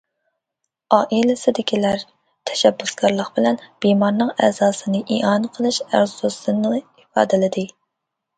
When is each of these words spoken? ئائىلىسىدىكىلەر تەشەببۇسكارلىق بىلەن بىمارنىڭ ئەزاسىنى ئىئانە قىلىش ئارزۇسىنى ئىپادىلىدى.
ئائىلىسىدىكىلەر 0.95 2.05
تەشەببۇسكارلىق 2.51 3.29
بىلەن 3.35 3.59
بىمارنىڭ 3.87 4.33
ئەزاسىنى 4.47 5.03
ئىئانە 5.17 5.53
قىلىش 5.59 5.79
ئارزۇسىنى 5.91 6.75
ئىپادىلىدى. 6.81 7.69